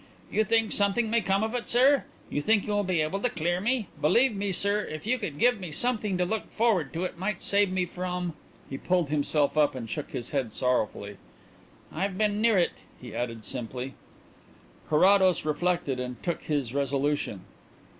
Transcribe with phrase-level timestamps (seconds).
[0.31, 2.05] "You think something may come of it, sir?
[2.27, 3.87] You think you will be able to clear me?
[4.01, 7.43] Believe me, sir, if you could give me something to look forward to it might
[7.43, 8.33] save me from"
[8.67, 11.17] He pulled himself up and shook his head sorrowfully.
[11.93, 13.93] "I've been near it," he added simply.
[14.89, 17.41] Carrados reflected and took his resolution.